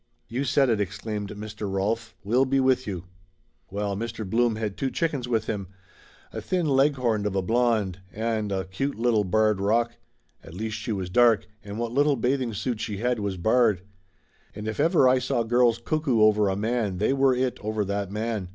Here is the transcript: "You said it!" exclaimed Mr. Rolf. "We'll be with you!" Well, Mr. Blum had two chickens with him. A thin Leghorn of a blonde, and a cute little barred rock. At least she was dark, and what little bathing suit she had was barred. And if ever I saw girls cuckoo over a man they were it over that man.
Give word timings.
"You 0.27 0.45
said 0.45 0.67
it!" 0.69 0.81
exclaimed 0.81 1.29
Mr. 1.29 1.71
Rolf. 1.71 2.15
"We'll 2.23 2.45
be 2.45 2.59
with 2.59 2.87
you!" 2.87 3.03
Well, 3.69 3.95
Mr. 3.95 4.27
Blum 4.27 4.55
had 4.55 4.75
two 4.75 4.89
chickens 4.89 5.27
with 5.27 5.45
him. 5.45 5.67
A 6.33 6.41
thin 6.41 6.65
Leghorn 6.67 7.27
of 7.27 7.35
a 7.35 7.43
blonde, 7.43 7.99
and 8.11 8.51
a 8.51 8.65
cute 8.65 8.95
little 8.95 9.23
barred 9.23 9.59
rock. 9.61 9.97
At 10.43 10.55
least 10.55 10.77
she 10.79 10.91
was 10.91 11.11
dark, 11.11 11.45
and 11.63 11.77
what 11.77 11.91
little 11.91 12.15
bathing 12.15 12.55
suit 12.55 12.79
she 12.79 12.97
had 12.97 13.19
was 13.19 13.37
barred. 13.37 13.83
And 14.55 14.67
if 14.67 14.79
ever 14.79 15.07
I 15.07 15.19
saw 15.19 15.43
girls 15.43 15.77
cuckoo 15.77 16.21
over 16.23 16.49
a 16.49 16.55
man 16.55 16.97
they 16.97 17.13
were 17.13 17.35
it 17.35 17.59
over 17.63 17.85
that 17.85 18.09
man. 18.11 18.49